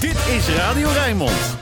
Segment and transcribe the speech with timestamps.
[0.00, 1.58] Dit is Radio Rijnmond.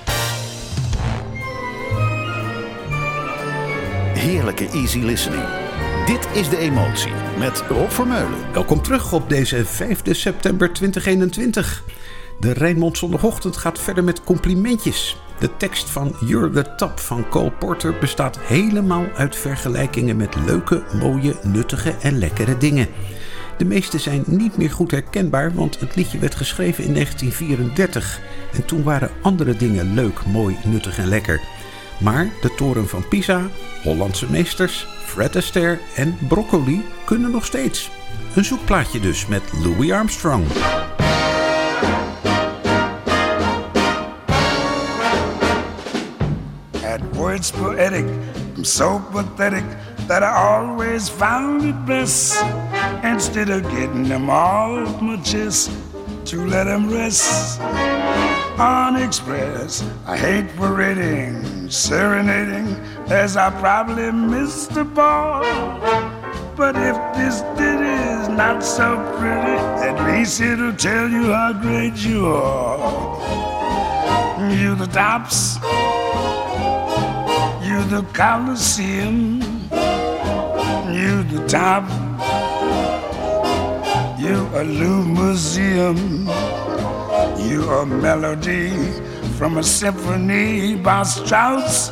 [4.14, 5.42] Heerlijke easy listening.
[6.06, 8.52] Dit is De Emotie met Rob Vermeulen.
[8.52, 11.84] Welkom terug op deze 5 september 2021.
[12.40, 15.16] De Rijnmond zondagochtend gaat verder met complimentjes.
[15.38, 20.82] De tekst van You're the Top van Cole Porter bestaat helemaal uit vergelijkingen met leuke,
[21.00, 22.88] mooie, nuttige en lekkere dingen.
[23.56, 28.20] De meeste zijn niet meer goed herkenbaar, want het liedje werd geschreven in 1934
[28.52, 31.40] en toen waren andere dingen leuk, mooi, nuttig en lekker.
[31.98, 33.42] Maar de toren van Pisa,
[33.82, 37.90] Hollandse meesters, Fred Astaire en Broccoli kunnen nog steeds.
[38.34, 40.46] Een zoekplaatje dus met Louis Armstrong.
[46.84, 48.04] At words poetic,
[48.60, 49.64] so pathetic
[50.08, 52.42] that I always found it best
[53.02, 55.70] instead of getting them all my chest
[56.26, 57.60] to let them rest
[58.58, 59.84] unexpressed.
[60.06, 62.76] I hate parading, serenading,
[63.10, 65.42] as I probably missed the ball.
[66.56, 71.96] But if this ditty is not so pretty, at least it'll tell you how great
[71.96, 73.14] you are.
[74.52, 75.56] You the tops,
[77.66, 79.53] you the Coliseum,
[81.04, 81.84] you the top,
[84.18, 85.98] you a Lou Museum.
[87.46, 88.70] You a melody
[89.36, 91.90] from a symphony by Strauss.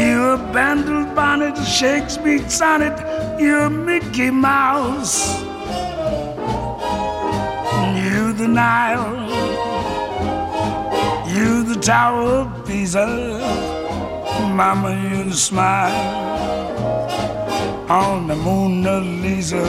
[0.00, 2.96] You a Bandel bonnet, Shakespeare sonnet.
[3.40, 5.18] You a Mickey Mouse.
[8.02, 9.10] You the Nile.
[11.34, 13.06] You the Tower of Pisa.
[14.58, 16.49] Mama, you the smile
[17.90, 19.64] on the Mona Lisa.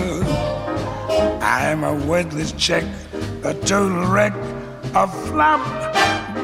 [1.41, 2.83] I'm a worthless check,
[3.43, 4.33] a total wreck
[4.93, 5.61] a flop.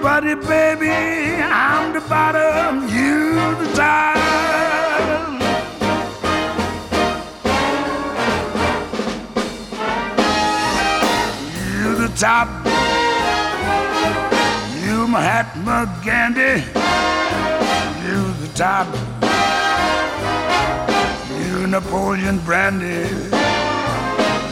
[0.02, 4.17] Buddy, baby, I'm the bottom, you the top.
[11.73, 12.47] You the top.
[14.84, 16.63] You Mahatma Gandhi.
[18.07, 19.06] You the top.
[21.72, 23.09] Napoleon Brandy.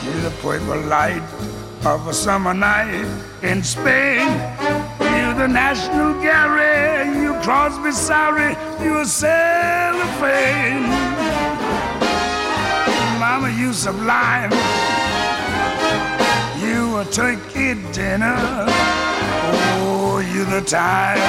[0.06, 1.24] You the Pueblo Light
[1.86, 3.06] of a summer night
[3.42, 4.28] in Spain.
[5.00, 10.84] You the National Gallery, you Crosby, sorry, you a cellophane.
[13.20, 14.52] Mama, you sublime.
[16.62, 18.66] You a turkey dinner.
[19.48, 21.20] Oh, you the time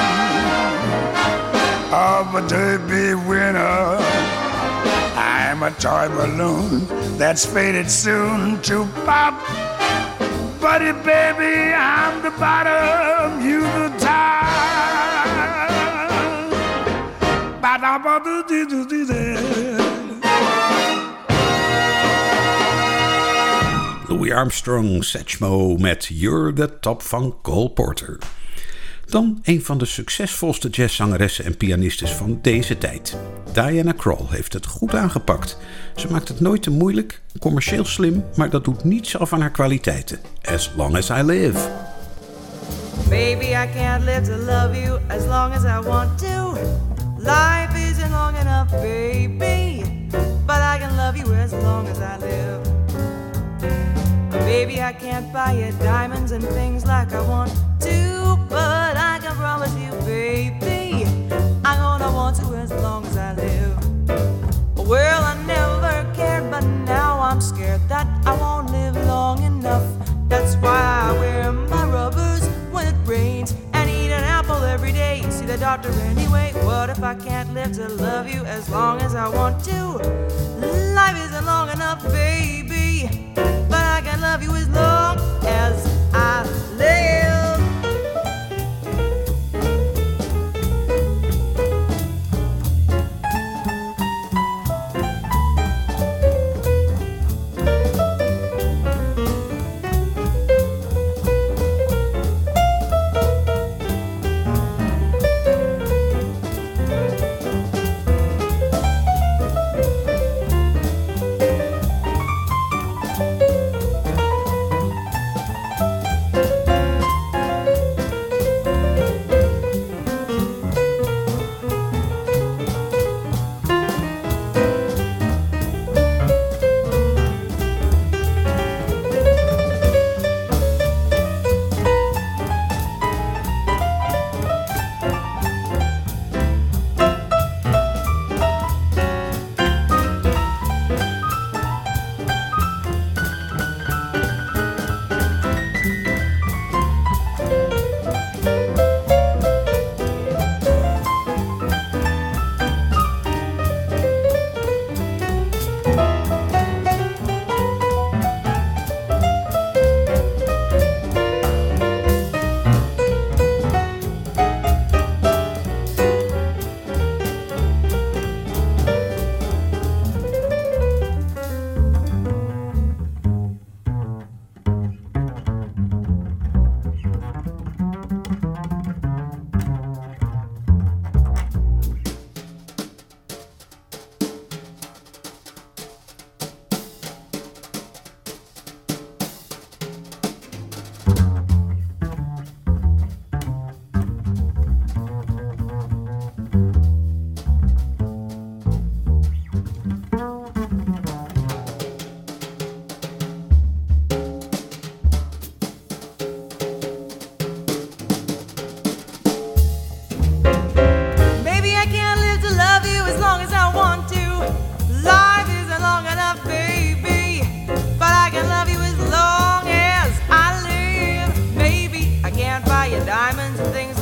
[1.92, 4.35] of a derby winner.
[5.16, 9.34] I'm a toy balloon that's faded soon to pop.
[10.60, 14.26] Buddy, baby, I'm the bottom, you the top.
[24.08, 28.18] Louis Armstrong, Satchmo met You're the Top van Cole Porter.
[29.06, 33.16] Dan een van de succesvolste jazzzangeressen en pianistes van deze tijd.
[33.52, 35.58] Diana Krall heeft het goed aangepakt.
[35.96, 39.50] Ze maakt het nooit te moeilijk, commercieel slim, maar dat doet niets af aan haar
[39.50, 40.18] kwaliteiten.
[40.44, 41.58] As long as I live.
[43.08, 46.58] Baby, I can't live to love you as long as I want to.
[47.18, 49.82] Life isn't long enough, baby,
[50.46, 53.95] but I can love you as long as I live.
[54.46, 59.34] Baby, I can't buy you diamonds and things like I want to, but I can
[59.34, 61.04] promise you, baby,
[61.64, 64.88] I'm gonna want to as long as I live.
[64.88, 69.84] Well, I never cared, but now I'm scared that I won't live long enough.
[70.28, 70.78] That's why
[71.08, 75.24] I wear my rubbers when it rains and eat an apple every day.
[75.28, 76.52] See the doctor anyway.
[76.62, 79.98] What if I can't live to love you as long as I want to?
[80.94, 83.10] Life isn't long enough, baby,
[84.36, 86.42] love you as long as I
[86.76, 87.35] live.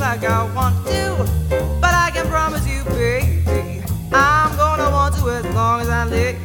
[0.05, 1.03] Like I want to.
[1.81, 3.81] But I can promise you, baby,
[4.13, 6.35] I'm gonna want to as long as I live.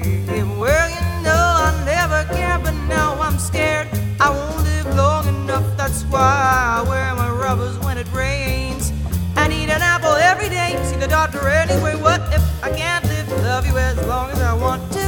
[0.59, 3.87] Well, you know I never cared, but now I'm scared.
[4.19, 8.93] I won't live long enough, that's why I wear my rubbers when it rains.
[9.37, 11.97] I need an apple every day, see the doctor anyway.
[12.01, 15.00] What if I can't live, love you as long as I want to?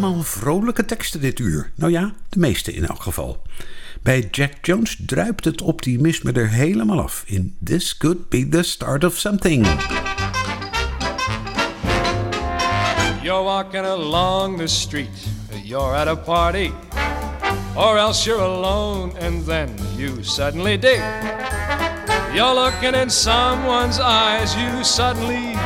[0.00, 1.72] Allemaal vrolijke teksten dit uur.
[1.74, 3.42] Nou ja, de meeste in elk geval.
[4.02, 9.04] Bij Jack Jones druipt het optimisme er helemaal af in This Could Be the Start
[9.04, 9.66] of Something.
[13.22, 15.26] You're walking along the street,
[15.64, 16.70] you're at a party,
[17.74, 21.02] or else you're alone and then you suddenly dig.
[22.34, 25.56] You're looking in someone's eyes, you suddenly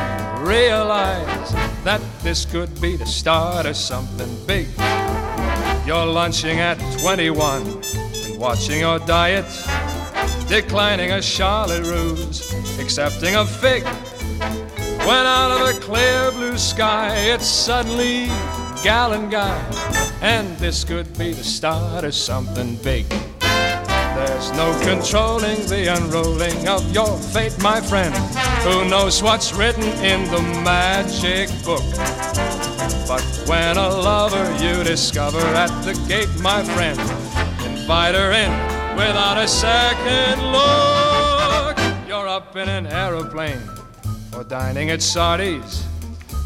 [0.43, 4.67] realize that this could be the start of something big.
[5.85, 9.45] You're lunching at 21 and watching your diet,
[10.47, 13.83] declining a Charlotte Ruse, accepting a fig.
[15.05, 18.25] When out of a clear blue sky, it's suddenly
[18.83, 19.61] gal and guy,
[20.21, 23.05] and this could be the start of something big.
[24.15, 28.15] There's no controlling the unrolling of your fate, my friend.
[28.63, 31.83] Who knows what's written in the magic book?
[33.07, 36.97] But when a lover you discover at the gate, my friend,
[37.65, 38.51] invite her in
[38.95, 41.77] without a second look.
[42.07, 43.61] You're up in an aeroplane,
[44.33, 45.85] or dining at Sardi's,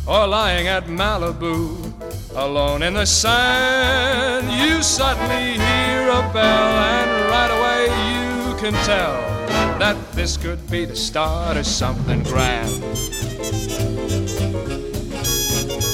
[0.08, 1.89] or lying at Malibu,
[2.36, 4.50] alone in the sand.
[4.52, 9.16] You suddenly hear a bell, and right away you can tell
[9.80, 12.70] that this could be the start of something grand.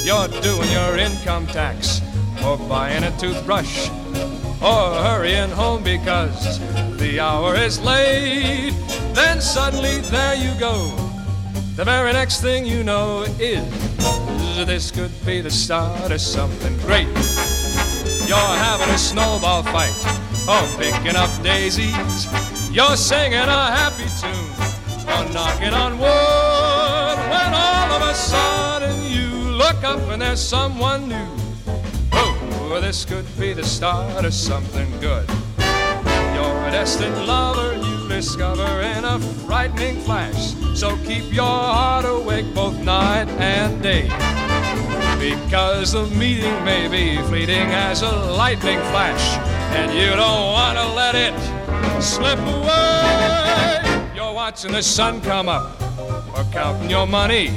[0.03, 2.01] You're doing your income tax,
[2.43, 3.89] or buying a toothbrush,
[4.61, 6.59] or hurrying home because
[6.97, 8.73] the hour is late.
[9.13, 11.04] Then suddenly there you go.
[11.75, 13.65] The very next thing you know is
[14.65, 17.09] this could be the start of something great.
[18.29, 19.93] You're having a snowball fight,
[20.47, 22.27] or picking up daisies.
[22.71, 24.55] You're singing a happy tune,
[25.03, 27.17] or knocking on wood.
[27.29, 31.27] When all of a sudden you look up and there's someone new.
[32.13, 35.27] Oh, this could be the start of something good.
[35.59, 37.73] Your destined lover
[38.07, 40.53] discover in a frightening flash.
[40.73, 44.03] So keep your heart awake both night and day.
[45.19, 49.37] Because the meeting may be fleeting as a lightning flash,
[49.75, 51.33] and you don't want to let it
[52.01, 54.11] slip away.
[54.15, 55.81] You're watching the sun come up,
[56.37, 57.51] or counting your money,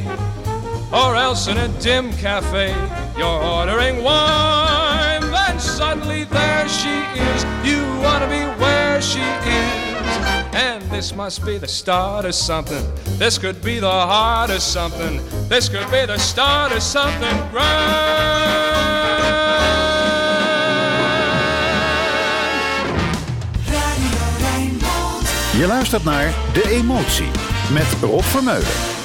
[0.93, 2.75] or else in a dim cafe,
[3.19, 5.21] you're ordering wine.
[5.21, 7.45] Then suddenly there she is.
[7.65, 9.68] You want to be where she is.
[10.99, 12.85] This must be the start of something.
[13.19, 15.21] This could be the heart of something.
[15.49, 18.17] This could be the start of something grand.
[25.53, 27.31] Je luistert naar De Emotie
[27.73, 28.98] met Rob Vermeulen.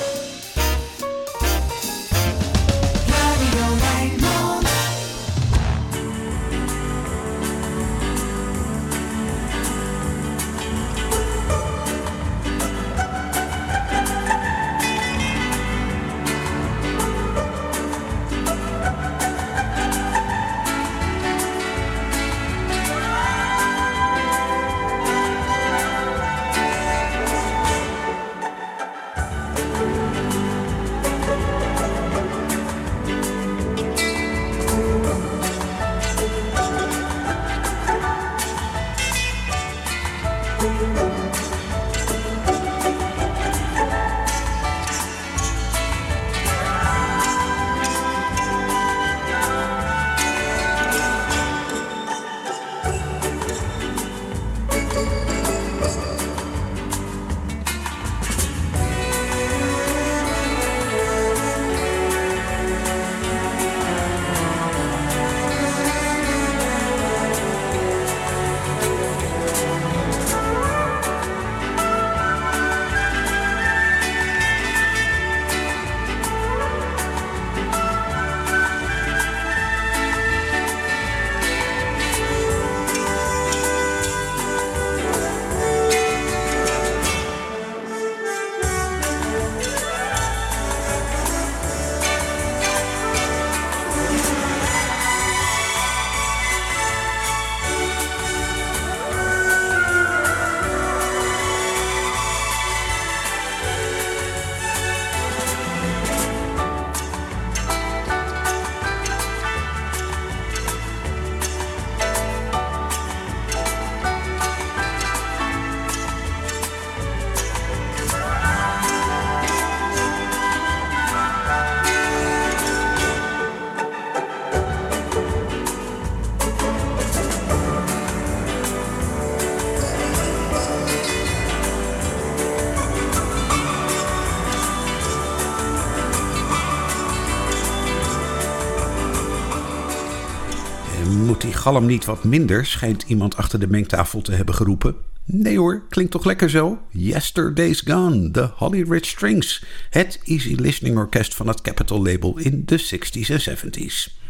[141.63, 144.95] Galm niet wat minder, schijnt iemand achter de mengtafel te hebben geroepen.
[145.25, 146.79] Nee hoor, klinkt toch lekker zo?
[146.89, 149.63] Yesterday's Gone, de Holly Strings.
[149.89, 154.21] Het easy listening orkest van het Capitol label in de 60s en 70s.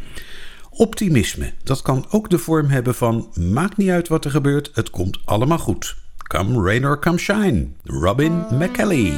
[0.69, 4.89] Optimisme, dat kan ook de vorm hebben van maakt niet uit wat er gebeurt, het
[4.89, 5.95] komt allemaal goed.
[6.27, 9.11] Come rain or come shine, Robin McKelly.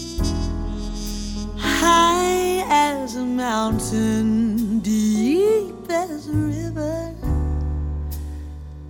[1.57, 7.13] high as a mountain, deep as a river.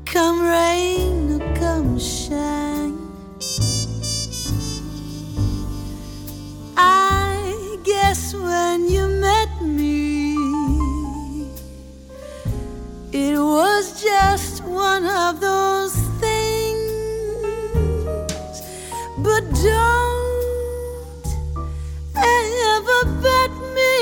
[0.05, 2.97] Come rain, come shine.
[6.77, 9.38] I guess when you met
[13.19, 16.91] it was just one of those things.
[19.17, 21.27] But don't
[22.15, 23.95] ever bet me,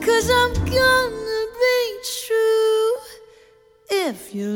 [0.00, 1.80] cause I'm gonna be
[2.22, 2.92] true
[3.90, 4.48] if you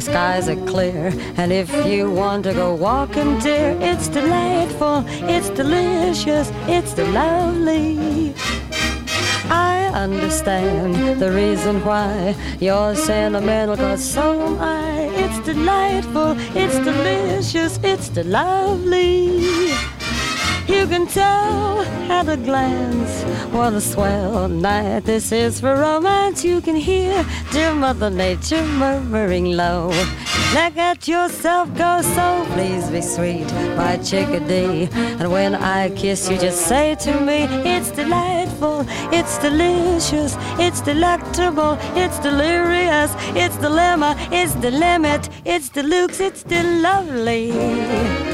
[0.00, 5.50] the skies are clear, and if you want to go walking, dear, it's delightful, it's
[5.50, 8.34] delicious, it's lovely.
[9.50, 15.10] I understand the reason why you're sentimental, cause so am I.
[15.22, 19.69] It's delightful, it's delicious, it's lovely.
[20.70, 21.80] You can tell
[22.12, 26.44] at a glance what a swell night this is for romance.
[26.44, 29.88] You can hear dear Mother Nature murmuring low.
[30.54, 34.88] Let get yourself go, so please be sweet, my chickadee.
[35.18, 41.78] And when I kiss you, just say to me, it's delightful, it's delicious, it's delectable,
[41.96, 48.29] it's delirious, it's dilemma, it's the limit, it's the deluxe, it's the lovely.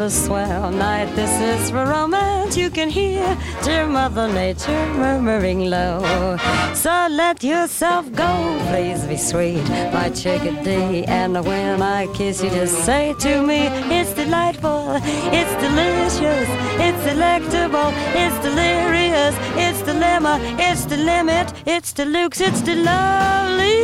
[0.00, 2.56] What a swell night this is for romance.
[2.56, 6.38] You can hear dear Mother Nature murmuring low.
[6.74, 8.32] So let yourself go,
[8.70, 11.04] please be sweet, my chickadee.
[11.04, 13.66] And when I kiss you, just say to me,
[13.98, 14.96] it's delightful,
[15.38, 16.48] it's delicious,
[16.86, 17.90] it's delectable,
[18.22, 19.34] it's delirious,
[19.64, 23.76] it's dilemma, it's the limit, it's deluxe, it's the lovely,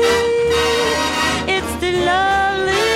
[1.57, 2.96] it's the lovely.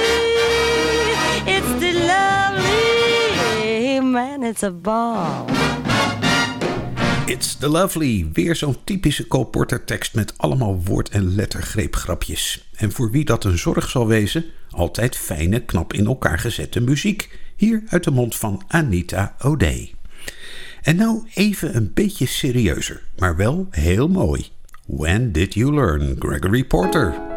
[4.20, 5.46] It's a ball.
[7.26, 8.30] It's the Lovely.
[8.32, 12.70] Weer zo'n typische Cole Porter tekst met allemaal woord- en lettergreepgrapjes.
[12.74, 17.38] En voor wie dat een zorg zal wezen, altijd fijne, knap in elkaar gezette muziek.
[17.56, 19.94] Hier uit de mond van Anita O'Day.
[20.82, 24.46] En nou even een beetje serieuzer, maar wel heel mooi.
[24.86, 27.29] When did you learn, Gregory Porter?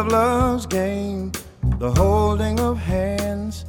[0.00, 1.30] Of love's game,
[1.78, 3.66] the holding of hands,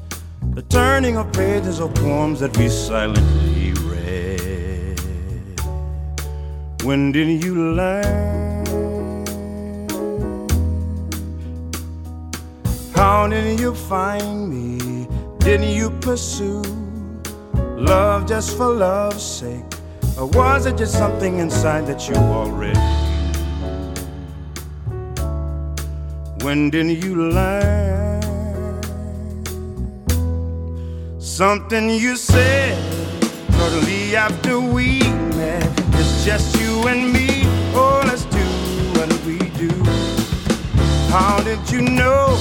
[0.53, 4.97] the turning of pages of poems that we silently read.
[6.83, 9.25] When did you learn?
[12.95, 15.07] How did you find me?
[15.39, 16.61] Didn't you pursue
[17.75, 19.65] love just for love's sake?
[20.17, 23.00] Or was it just something inside that you already
[26.51, 28.21] When did you learn
[31.17, 32.75] something you said
[33.55, 34.99] shortly after we
[35.39, 35.63] met?
[35.95, 37.43] It's just you and me.
[37.73, 38.45] Oh, let's do
[38.97, 39.71] what we do.
[41.07, 42.35] How did you know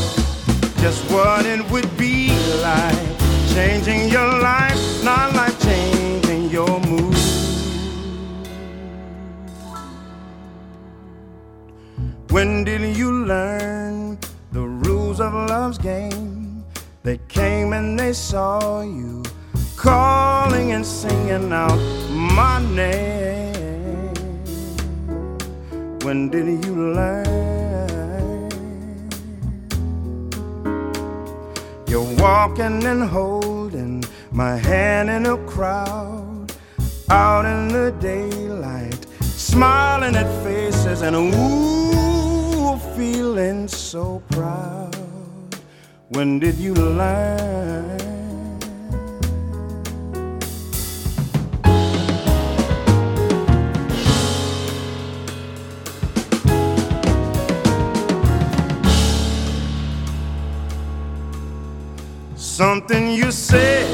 [0.83, 2.35] just what it would be
[2.67, 3.07] like
[3.55, 7.15] changing your life, not like changing your mood?
[12.31, 13.60] When did you learn
[15.35, 16.65] of love's game?
[17.03, 19.23] They came and they saw you
[19.77, 24.15] calling and singing out my name.
[26.03, 28.51] When did you learn?
[31.87, 36.53] You're walking and holding my hand in a crowd
[37.09, 41.71] out in the daylight, smiling at faces and ooh
[43.01, 45.10] feeling so proud.
[46.13, 48.01] When did you learn?
[62.35, 63.87] Something you said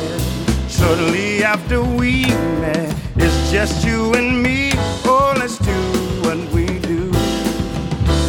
[0.71, 2.25] shortly after we
[2.63, 2.97] met.
[3.17, 4.71] It's just you and me.
[5.05, 5.79] Oh, let's do
[6.25, 7.13] what we do.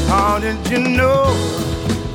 [0.09, 1.66] how did you know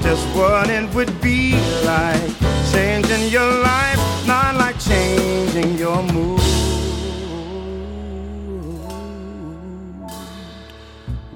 [0.03, 2.33] just what it would be like?
[2.73, 6.41] Changing your life, not like changing your mood.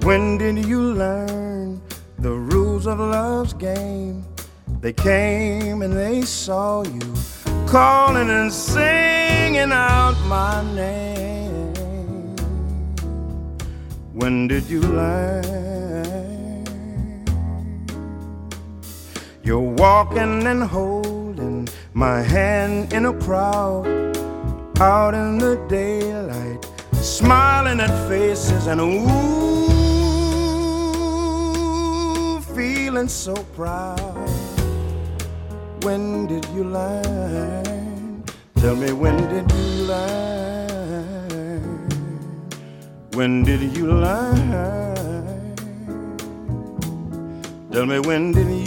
[0.03, 1.81] When did you learn
[2.19, 4.25] the rules of love's game?
[4.81, 7.13] They came and they saw you
[7.67, 11.73] calling and singing out my name.
[14.13, 16.16] When did you learn?
[19.47, 23.87] You're walking and holding my hand in a crowd,
[24.77, 29.07] out in the daylight, smiling at faces and ooh,
[32.53, 34.29] feeling so proud.
[35.83, 38.25] When did you learn?
[38.55, 41.61] Tell me when did you learn?
[43.13, 44.97] When did you learn?
[47.71, 48.49] Tell me when did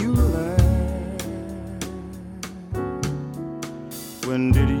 [4.31, 4.80] When did you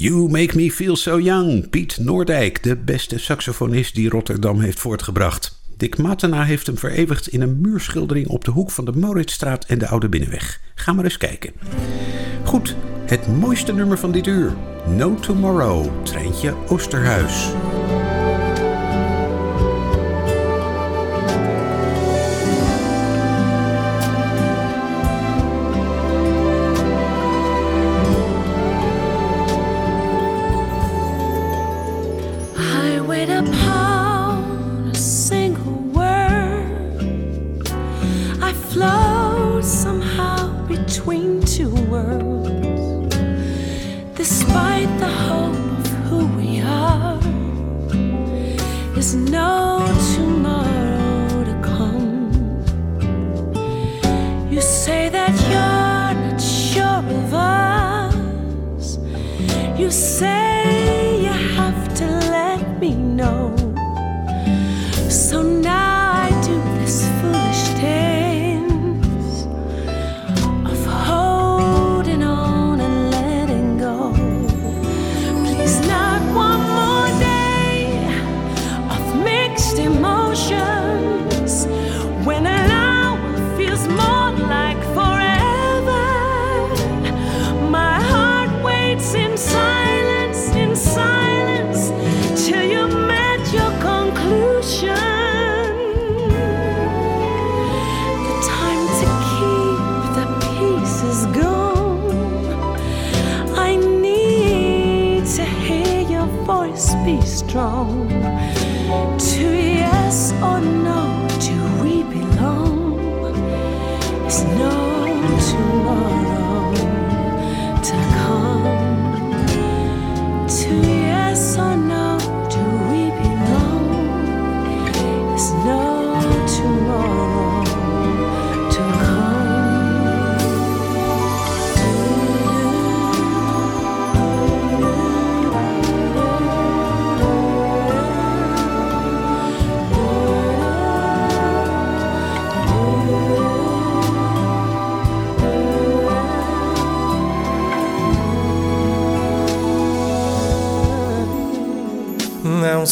[0.00, 1.70] You Make Me Feel So Young.
[1.70, 5.60] Piet Noordijk, de beste saxofonist die Rotterdam heeft voortgebracht.
[5.76, 9.78] Dick Matena heeft hem vereeuwigd in een muurschildering op de hoek van de Mauritsstraat en
[9.78, 10.60] de Oude Binnenweg.
[10.74, 11.52] Ga maar eens kijken.
[12.44, 14.56] Goed, het mooiste nummer van dit uur.
[14.96, 17.48] No Tomorrow, Treintje Oosterhuis.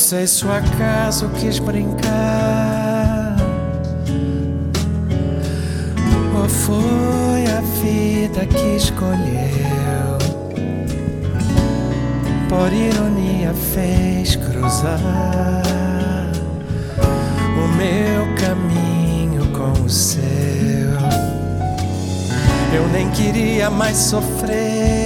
[0.07, 3.37] Sei se o acaso quis brincar
[6.33, 10.17] ou foi a vida que escolheu.
[12.49, 15.01] Por ironia fez cruzar
[17.57, 21.01] o meu caminho com o seu.
[22.73, 25.06] Eu nem queria mais sofrer.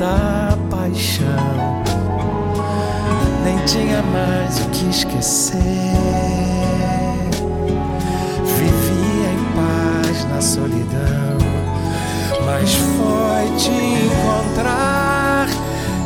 [0.00, 1.82] Da paixão.
[3.44, 5.60] Nem tinha mais o que esquecer.
[8.56, 11.36] Vivia em paz na solidão.
[12.46, 13.70] Mas foi te
[14.06, 15.48] encontrar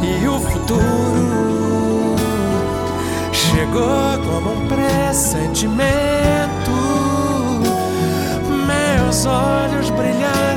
[0.02, 2.16] e o futuro
[3.32, 5.84] chegou como um pressentimento.
[8.66, 10.53] Meus olhos brilharam,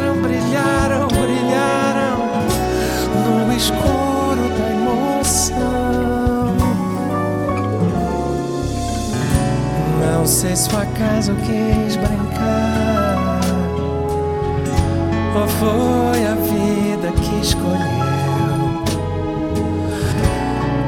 [10.57, 13.41] Se o acaso quis brincar
[15.39, 17.77] ou foi a vida que escolheu.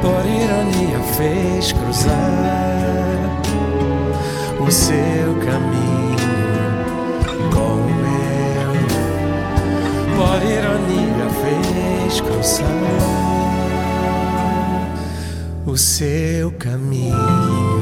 [0.02, 2.10] Por ironia fez cruzar
[4.58, 6.18] o seu caminho
[7.54, 8.72] com o meu.
[10.16, 12.66] Por ironia fez cruzar
[15.64, 17.79] o seu caminho.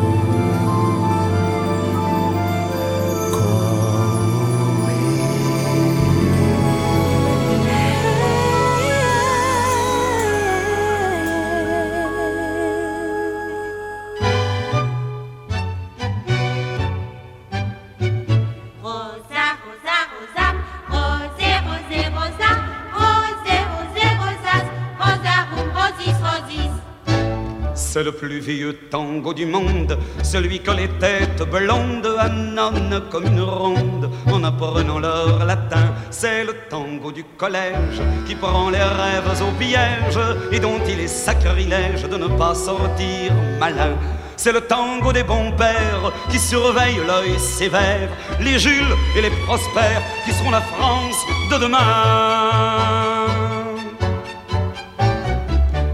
[28.48, 34.98] Vieux tango du monde, celui que les têtes blondes annonnent comme une ronde en apprenant
[34.98, 40.18] leur latin c'est le tango du collège qui prend les rêves au piège
[40.50, 43.94] et dont il est sacrilège de ne pas sortir malin.
[44.36, 48.08] C'est le tango des bons pères qui surveillent l'œil sévère,
[48.40, 53.07] les Jules et les prospères qui seront la France de demain.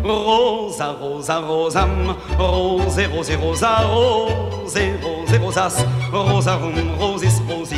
[0.04, 7.73] Rosa, rosa, rosam, rose, rose, rosa, rose, rose, rosas, rosarum, rosis, rosis.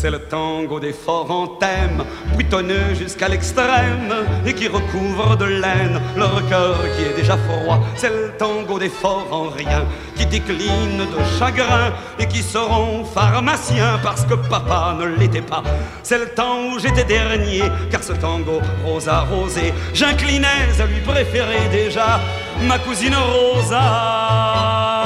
[0.00, 2.04] C'est le tango des forts en thème,
[2.36, 4.14] buitonneux jusqu'à l'extrême,
[4.46, 7.80] et qui recouvre de laine leur cœur qui est déjà froid.
[7.96, 9.84] C'est le tango des forts en rien,
[10.14, 15.64] qui décline de chagrin, et qui seront pharmaciens parce que papa ne l'était pas.
[16.04, 21.68] C'est le temps où j'étais dernier, car ce tango rosa rosé, j'inclinais à lui préférer
[21.72, 22.20] déjà
[22.68, 24.97] ma cousine Rosa.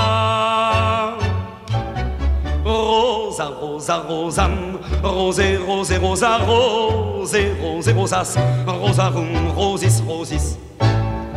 [3.32, 10.58] Rosa, rosa, rosam, rosé, rosé, rosa, rosé, rosé, rosas, rosarum, rosis, rosis.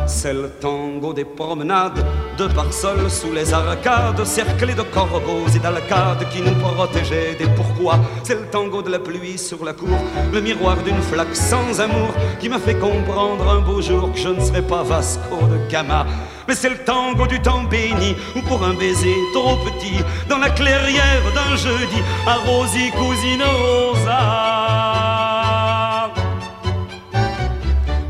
[0.06, 2.04] C'est le tango des promenades,
[2.38, 7.98] de parsoles sous les arcades, cerclés de corbeaux et d'alcades qui nous protégeaient des pourquoi.
[8.22, 9.98] C'est le tango de la pluie sur la cour,
[10.32, 14.28] le miroir d'une flaque sans amour qui m'a fait comprendre un beau jour que je
[14.28, 16.06] ne serais pas Vasco de Gama.
[16.46, 20.50] Mais c'est le tango du temps béni, ou pour un baiser trop petit, dans la
[20.50, 24.95] clairière d'un jeudi, à Rosie, cousine Rosa.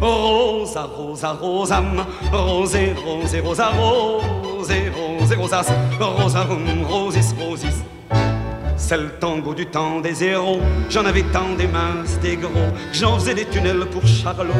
[0.06, 5.66] Rosa, rosa, rosam, rosé, rosé, rosa, rosé, rosé, rosas,
[5.98, 7.82] rosarum, rosis, rosis.
[8.76, 10.60] C'est le tango du temps des héros.
[10.90, 14.52] J'en avais tant des minces, des gros, j'en faisais des tunnels pour Charlot,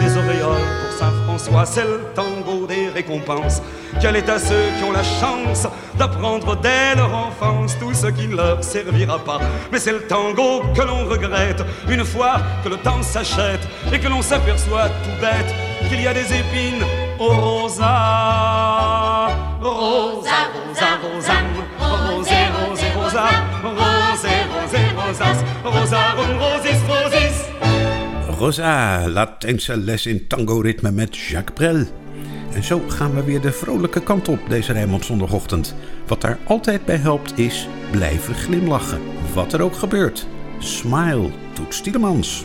[0.00, 1.66] des auréoles pour Saint-François.
[1.66, 2.63] C'est le tango
[2.94, 3.60] des récompenses.
[4.00, 5.66] Quel est à ceux qui ont la chance
[5.98, 9.40] d'apprendre dès leur enfance tout ce qui ne leur servira pas?
[9.70, 14.08] Mais c'est le tango que l'on regrette une fois que le temps s'achète et que
[14.08, 15.54] l'on s'aperçoit tout bête
[15.88, 16.84] qu'il y a des épines
[17.18, 19.28] au rosa.
[19.60, 21.46] Rosa, rosa, rosam,
[21.78, 23.24] rosé, rosé, rosa,
[23.62, 27.44] rosé, rosé, rosas, rosarum, rosis, rosis.
[28.38, 31.86] Rosa, Latijnse les in tango-ritme met Jacques Brel.
[32.54, 35.74] En zo gaan we weer de vrolijke kant op deze Rijnmond zondagochtend.
[36.06, 39.00] Wat daar altijd bij helpt is blijven glimlachen.
[39.34, 40.26] Wat er ook gebeurt.
[40.58, 42.44] Smile, Toet Stielemans.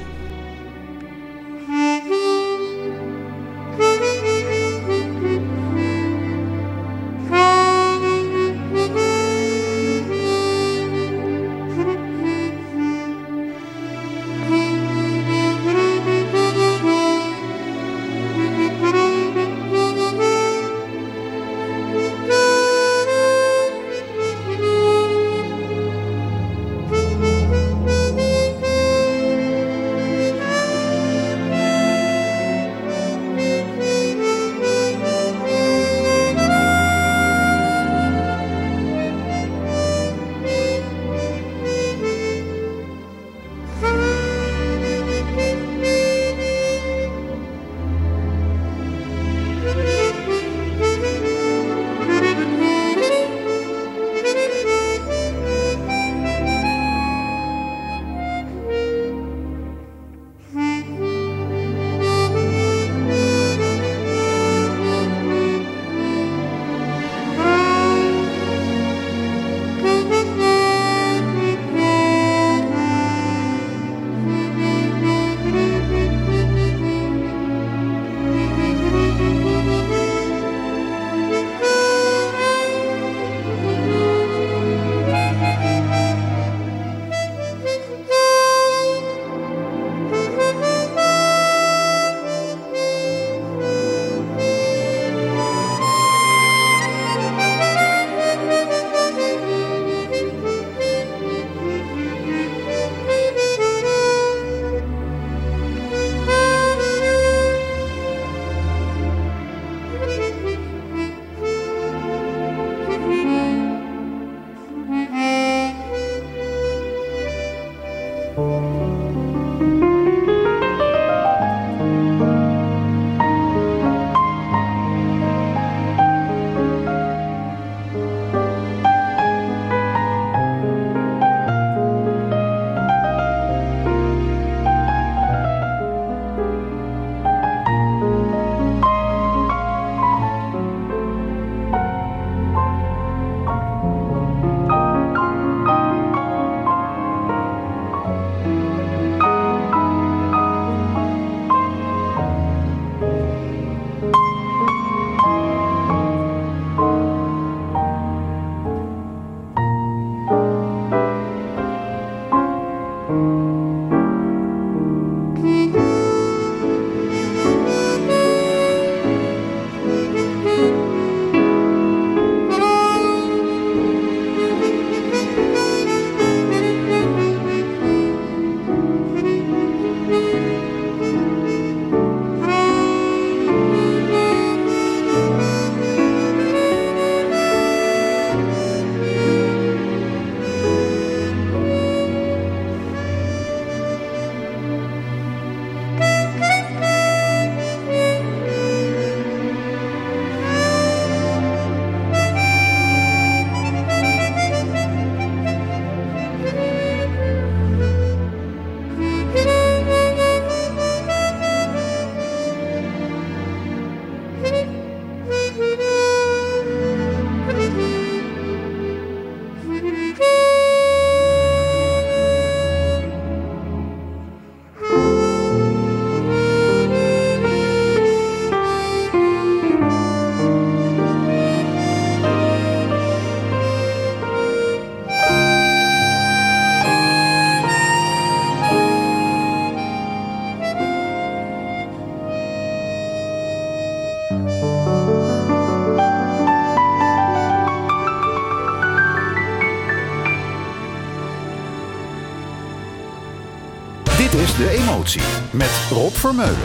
[255.52, 256.56] met Rob Vermeulen.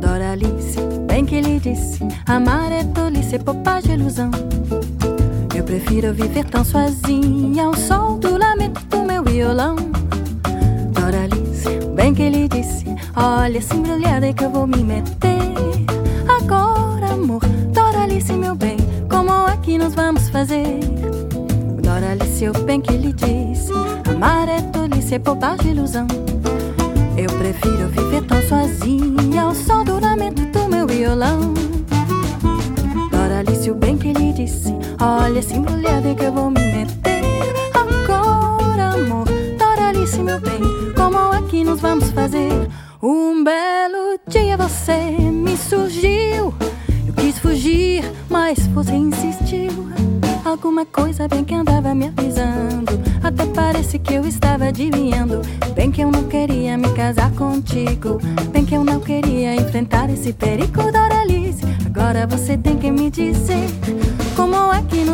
[0.00, 3.38] Doralice, bem que lhe disse: amar é tolice, é
[3.82, 4.30] de ilusão.
[5.54, 7.05] Eu prefiro viver tão sozinho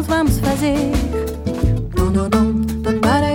[0.07, 0.92] vamos fazer?
[3.00, 3.32] Para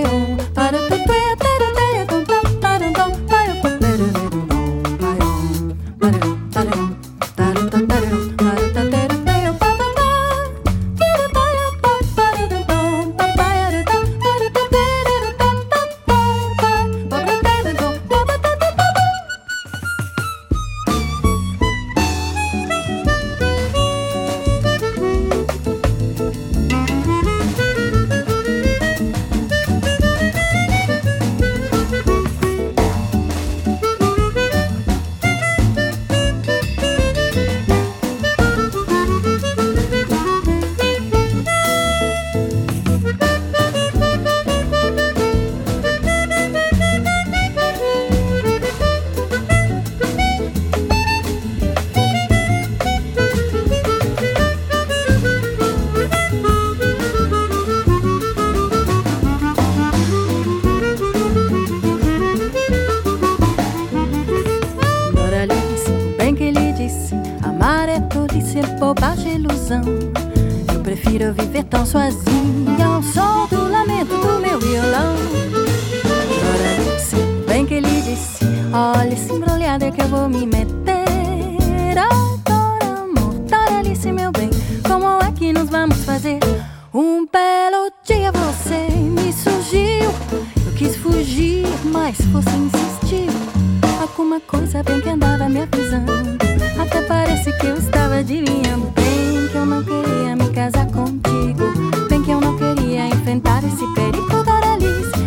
[94.38, 96.38] uma coisa bem que andava me avisando.
[96.80, 98.92] Até parece que eu estava adivinhando.
[98.94, 101.66] Bem que eu não queria me casar contigo.
[102.08, 104.58] Bem que eu não queria enfrentar esse perigo da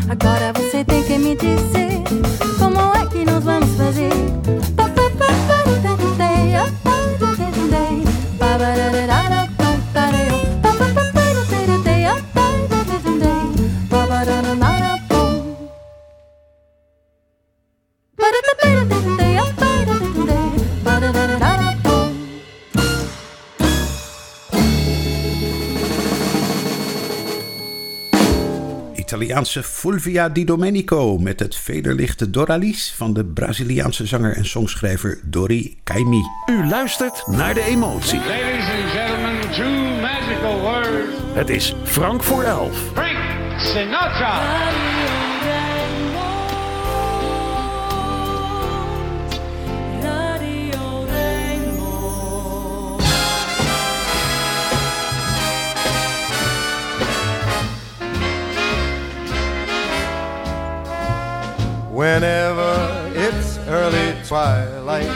[0.09, 2.03] Agora você tem que me dizer
[2.59, 4.11] como é que nós vamos fazer.
[29.41, 35.79] Italiaanse Fulvia Di Domenico met het vederlichte Doralis van de Braziliaanse zanger en songschrijver Dori
[35.85, 36.23] Kaimi.
[36.47, 38.19] U luistert naar de emotie.
[38.19, 41.17] Ladies and gentlemen, two magical words.
[41.33, 42.79] Het is Frank voor elf.
[42.93, 44.41] Frank Sinatra.
[62.01, 65.07] Whenever it's early twilight,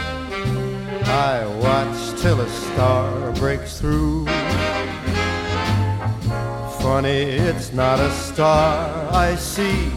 [1.07, 4.27] I watch till a star breaks through.
[6.83, 9.91] Funny, it's not a star I see,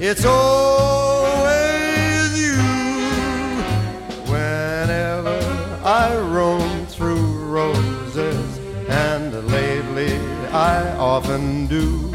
[0.00, 1.52] it's always
[2.42, 2.62] you.
[4.32, 5.38] Whenever
[5.84, 8.58] I roam through roses,
[8.88, 10.16] and lately
[10.50, 12.10] I often do.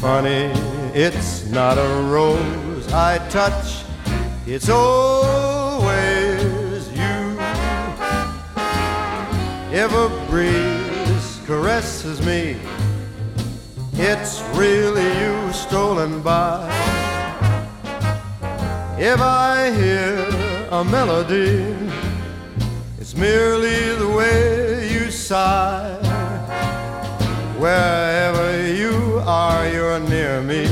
[0.00, 0.50] Funny,
[0.92, 3.84] it's not a rose I touch,
[4.44, 5.88] it's always
[6.90, 7.38] you.
[9.72, 12.56] If a breeze caresses me,
[13.94, 16.66] it's really you stolen by.
[18.98, 20.28] If I hear
[20.72, 21.72] a melody,
[22.98, 25.98] it's merely the way you sigh.
[27.58, 28.99] Wherever you
[29.30, 30.62] are, you're near me.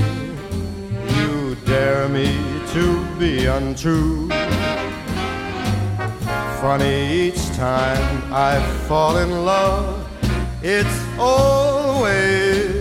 [1.17, 2.29] You dare me
[2.75, 2.85] to
[3.21, 4.29] be untrue.
[6.61, 8.53] Funny each time I
[8.89, 9.87] fall in love,
[10.61, 12.78] it's always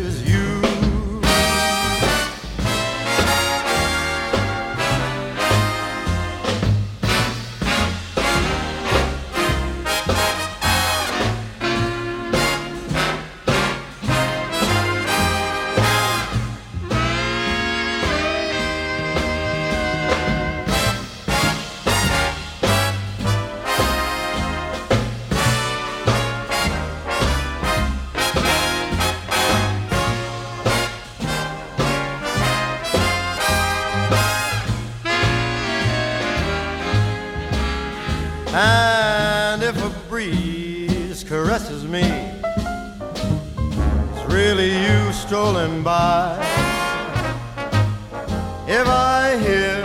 [48.97, 49.77] I hear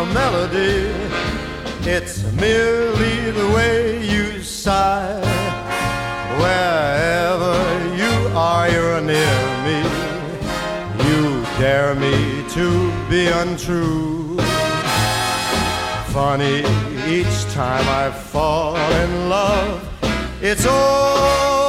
[0.00, 0.92] a melody,
[1.88, 5.20] it's merely the way you sigh.
[6.42, 7.56] Wherever
[8.02, 9.80] you are, you're near me.
[11.08, 12.66] You dare me to
[13.08, 14.36] be untrue.
[16.12, 16.58] Funny
[17.08, 19.80] each time I fall in love,
[20.42, 21.61] it's always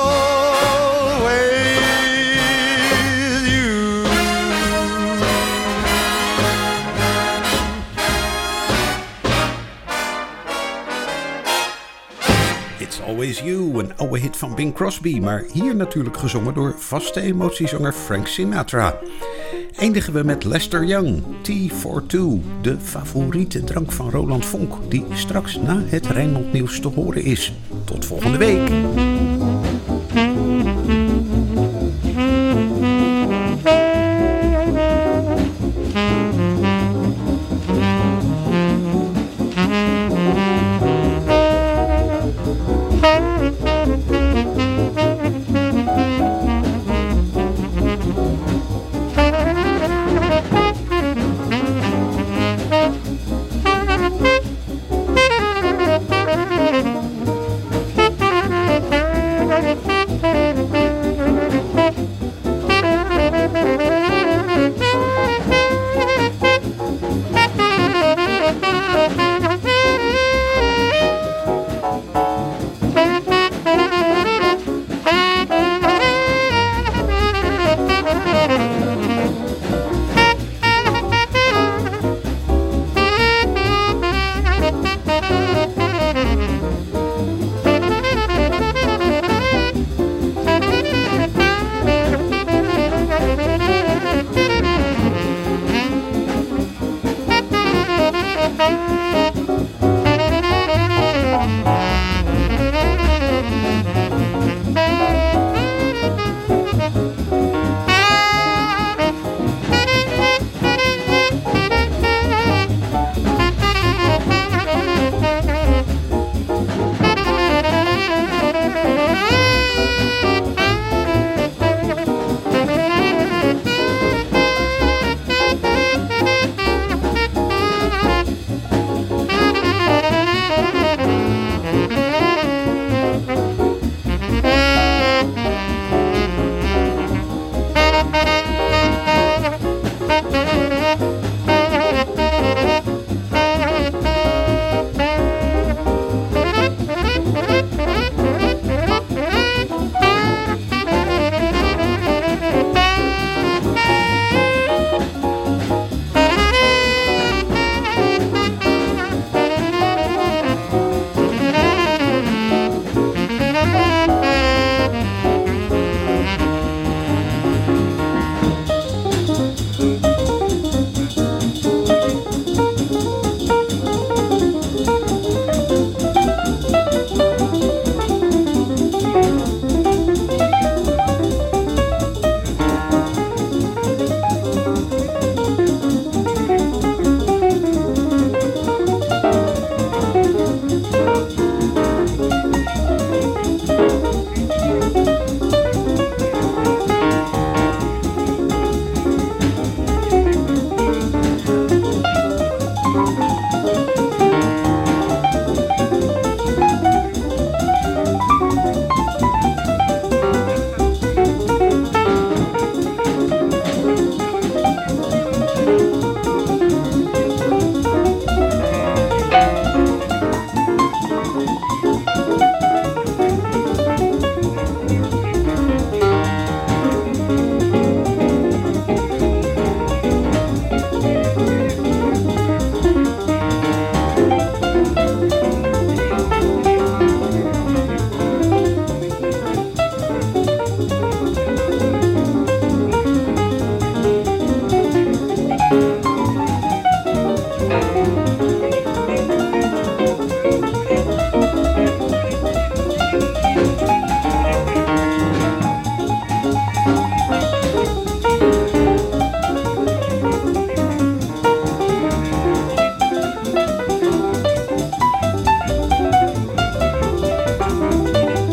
[13.23, 17.93] Always You, een oude hit van Bing Crosby, maar hier natuurlijk gezongen door vaste emotiezanger
[17.93, 18.99] Frank Sinatra.
[19.75, 25.05] Eindigen we met Lester Young, Tea for Two, de favoriete drank van Roland Vonk, die
[25.13, 27.53] straks na het Rijnmond Nieuws te horen is.
[27.85, 28.71] Tot volgende week.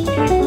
[0.07, 0.40] Bye.